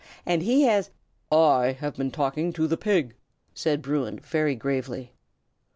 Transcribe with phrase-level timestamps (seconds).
[0.25, 0.89] And he has"
[1.31, 3.13] "I have been talking to the pig,"
[3.53, 5.13] said Bruin, very gravely.